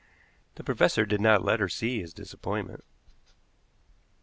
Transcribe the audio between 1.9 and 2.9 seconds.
his disappointment.